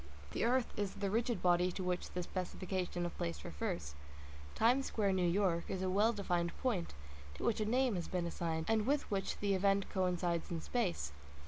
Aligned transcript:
The 0.31 0.43
earth 0.45 0.73
is 0.75 0.95
the 0.95 1.11
rigid 1.11 1.43
body 1.43 1.71
to 1.73 1.83
which 1.83 2.09
the 2.09 2.23
specification 2.23 3.05
of 3.05 3.15
place 3.19 3.45
refers;" 3.45 3.93
Times 4.55 4.87
Square, 4.87 5.13
New 5.13 5.29
York," 5.29 5.65
is 5.69 5.83
a 5.83 5.91
well 5.91 6.11
defined 6.11 6.57
point, 6.57 6.95
to 7.35 7.43
which 7.43 7.61
a 7.61 7.65
name 7.65 7.93
has 7.93 8.07
been 8.07 8.25
assigned, 8.25 8.65
and 8.67 8.87
with 8.87 9.03
which 9.11 9.37
the 9.37 9.53
event 9.53 9.91
coincides 9.91 10.49
in 10.49 10.59
space. 10.59 11.11